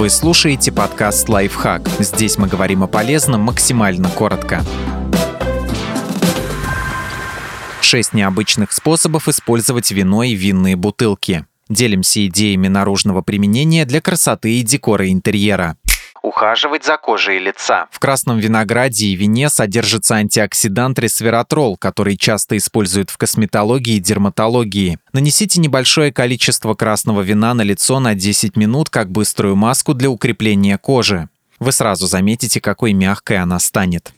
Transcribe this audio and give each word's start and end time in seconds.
Вы 0.00 0.08
слушаете 0.08 0.72
подкаст 0.72 1.28
«Лайфхак». 1.28 1.86
Здесь 1.98 2.38
мы 2.38 2.48
говорим 2.48 2.82
о 2.82 2.86
полезном 2.86 3.42
максимально 3.42 4.08
коротко. 4.08 4.62
Шесть 7.82 8.14
необычных 8.14 8.72
способов 8.72 9.28
использовать 9.28 9.90
вино 9.90 10.22
и 10.22 10.32
винные 10.34 10.74
бутылки. 10.74 11.44
Делимся 11.68 12.26
идеями 12.26 12.68
наружного 12.68 13.20
применения 13.20 13.84
для 13.84 14.00
красоты 14.00 14.58
и 14.58 14.62
декора 14.62 15.10
интерьера 15.10 15.76
ухаживать 16.22 16.84
за 16.84 16.96
кожей 16.96 17.38
лица. 17.38 17.86
В 17.90 17.98
красном 17.98 18.38
винограде 18.38 19.06
и 19.06 19.14
вине 19.14 19.48
содержится 19.48 20.16
антиоксидант 20.16 20.98
ресвератрол, 20.98 21.76
который 21.76 22.16
часто 22.16 22.56
используют 22.56 23.10
в 23.10 23.18
косметологии 23.18 23.96
и 23.96 24.00
дерматологии. 24.00 24.98
Нанесите 25.12 25.60
небольшое 25.60 26.12
количество 26.12 26.74
красного 26.74 27.22
вина 27.22 27.54
на 27.54 27.62
лицо 27.62 28.00
на 28.00 28.14
10 28.14 28.56
минут 28.56 28.90
как 28.90 29.10
быструю 29.10 29.56
маску 29.56 29.94
для 29.94 30.10
укрепления 30.10 30.78
кожи. 30.78 31.28
Вы 31.58 31.72
сразу 31.72 32.06
заметите, 32.06 32.60
какой 32.60 32.92
мягкой 32.92 33.38
она 33.38 33.58
станет 33.58 34.12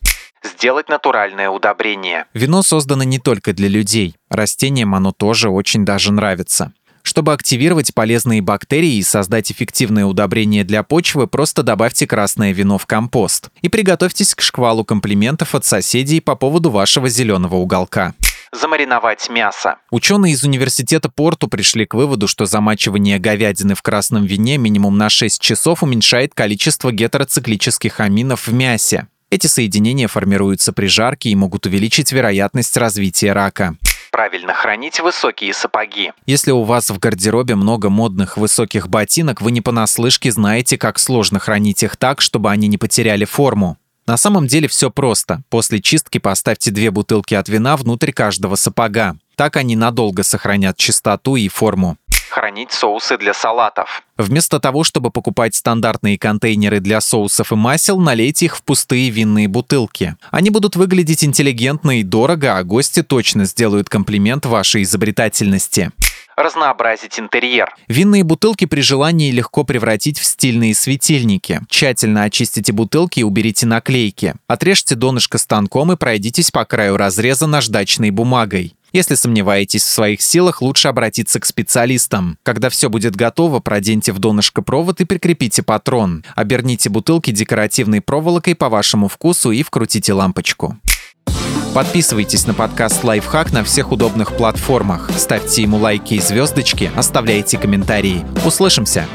сделать 0.45 0.89
натуральное 0.89 1.51
удобрение. 1.51 2.27
Вино 2.35 2.63
создано 2.63 3.05
не 3.05 3.19
только 3.19 3.53
для 3.53 3.69
людей. 3.69 4.17
Растениям 4.29 4.95
оно 4.95 5.13
тоже 5.13 5.49
очень 5.49 5.85
даже 5.85 6.13
нравится. 6.13 6.73
Чтобы 7.03 7.33
активировать 7.33 7.95
полезные 7.95 8.41
бактерии 8.41 8.95
и 8.95 9.03
создать 9.03 9.51
эффективное 9.51 10.05
удобрение 10.05 10.65
для 10.65 10.83
почвы, 10.83 11.27
просто 11.27 11.63
добавьте 11.63 12.07
красное 12.07 12.53
вино 12.53 12.79
в 12.79 12.87
компост. 12.87 13.51
И 13.61 13.69
приготовьтесь 13.69 14.35
к 14.35 14.41
шквалу 14.41 14.85
комплиментов 14.85 15.55
от 15.55 15.65
соседей 15.65 16.21
по 16.21 16.37
поводу 16.37 16.71
вашего 16.71 17.09
зеленого 17.09 17.57
уголка 17.57 18.15
замариновать 18.53 19.31
мясо. 19.31 19.77
Ученые 19.91 20.35
из 20.35 20.45
университета 20.45 21.09
Порту 21.09 21.49
пришли 21.49 21.87
к 21.87 21.95
выводу, 21.95 22.29
что 22.29 22.45
замачивание 22.45 23.19
говядины 23.19 23.75
в 23.75 23.81
красном 23.81 24.27
вине 24.27 24.59
минимум 24.59 24.99
на 24.99 25.09
6 25.09 25.41
часов 25.41 25.83
уменьшает 25.83 26.35
количество 26.35 26.93
гетероциклических 26.93 27.99
аминов 28.01 28.47
в 28.49 28.53
мясе. 28.53 29.09
Эти 29.31 29.47
соединения 29.47 30.07
формируются 30.07 30.75
при 30.75 30.87
жарке 30.87 31.31
и 31.31 31.35
могут 31.35 31.65
увеличить 31.65 32.13
вероятность 32.13 32.77
развития 32.77 33.33
рака 33.33 33.77
правильно 34.13 34.55
хранить 34.55 35.01
высокие 35.01 35.53
сапоги. 35.53 36.13
Если 36.27 36.53
у 36.53 36.63
вас 36.63 36.91
в 36.91 36.99
гардеробе 37.01 37.57
много 37.57 37.89
модных 37.89 38.37
высоких 38.37 38.89
ботинок, 38.89 39.41
вы 39.41 39.51
не 39.51 39.61
понаслышке 39.61 40.31
знаете, 40.31 40.79
как 40.79 41.01
сложно 41.01 41.41
хранить 41.41 41.83
их 41.83 41.97
так, 41.97 42.21
чтобы 42.21 42.51
они 42.51 42.69
не 42.69 42.79
потеряли 42.79 43.25
форму. 43.25 43.79
На 44.07 44.17
самом 44.17 44.47
деле 44.47 44.69
все 44.69 44.91
просто. 44.91 45.43
После 45.49 45.81
чистки 45.81 46.19
поставьте 46.19 46.71
две 46.71 46.91
бутылки 46.91 47.35
от 47.35 47.49
вина 47.49 47.77
внутрь 47.77 48.13
каждого 48.13 48.57
сапога. 48.57 49.17
Так 49.37 49.57
они 49.57 49.75
надолго 49.75 50.23
сохранят 50.23 50.77
чистоту 50.77 51.37
и 51.37 51.49
форму 51.49 51.97
хранить 52.33 52.73
соусы 52.73 53.19
для 53.19 53.35
салатов. 53.35 54.03
Вместо 54.17 54.59
того, 54.59 54.85
чтобы 54.85 55.11
покупать 55.11 55.55
стандартные 55.55 56.19
контейнеры 56.19 56.81
для 56.81 57.01
соусов 57.01 57.53
и 57.53 57.55
масел, 57.55 58.01
налейте 58.01 58.47
их 58.47 58.57
в 58.57 58.63
пустые 58.63 59.11
винные 59.11 59.49
бутылки. 59.49 60.17
Они 60.31 60.51
будут 60.51 60.75
выглядеть 60.75 61.25
интеллигентно 61.25 62.01
и 62.01 62.03
дорого, 62.03 62.57
а 62.57 62.65
гости 62.65 63.03
точно 63.03 63.45
сделают 63.45 63.89
комплимент 63.89 64.47
вашей 64.47 64.83
изобретательности 64.83 65.93
разнообразить 66.35 67.19
интерьер. 67.21 67.75
Винные 67.89 68.25
бутылки 68.25 68.65
при 68.65 68.81
желании 68.81 69.31
легко 69.31 69.65
превратить 69.65 70.19
в 70.19 70.25
стильные 70.25 70.75
светильники. 70.75 71.61
Тщательно 71.69 72.25
очистите 72.25 72.73
бутылки 72.73 73.21
и 73.21 73.23
уберите 73.23 73.67
наклейки. 73.67 74.35
Отрежьте 74.47 74.95
донышко 74.95 75.39
станком 75.39 75.93
и 75.93 75.97
пройдитесь 75.97 76.51
по 76.51 76.65
краю 76.65 76.97
разреза 76.97 77.47
наждачной 77.47 78.11
бумагой. 78.11 78.75
Если 78.93 79.15
сомневаетесь 79.15 79.83
в 79.83 79.89
своих 79.89 80.21
силах, 80.21 80.61
лучше 80.61 80.89
обратиться 80.89 81.41
к 81.41 81.47
специалистам. 81.47 82.39
Когда 82.43 82.69
все 82.69 82.91
будет 82.91 83.17
готово, 83.17 83.61
проденьте 83.61 84.13
в 84.13 84.19
донышко 84.19 84.61
провод 84.61 85.01
и 85.01 85.05
прикрепите 85.05 85.63
патрон. 85.63 86.25
Оберните 86.37 86.91
бутылки 86.91 87.31
декоративной 87.31 88.03
проволокой 88.03 88.55
по 88.55 88.69
вашему 88.69 89.09
вкусу 89.09 89.51
и 89.51 89.63
вкрутите 89.63 90.13
лампочку. 90.13 90.77
Подписывайтесь 91.75 92.47
на 92.47 92.53
подкаст 92.53 93.03
«Лайфхак» 93.03 93.51
на 93.53 93.65
всех 93.65 93.93
удобных 93.93 94.37
платформах. 94.37 95.11
Ставьте 95.17 95.63
ему 95.63 95.79
лайки 95.79 96.15
и 96.15 96.21
звездочки, 96.21 96.91
оставляйте 96.95 97.57
комментарии. 97.57 98.27
Услышимся! 98.45 99.07